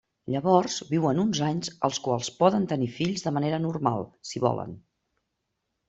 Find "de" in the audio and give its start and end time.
3.29-3.37